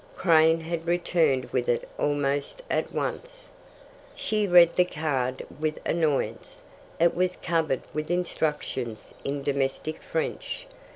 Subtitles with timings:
[0.15, 3.51] Crane had returned with it almost at once.
[4.15, 6.63] She read the card with annoyance.
[6.99, 10.65] It was covered with instructions in domestic French.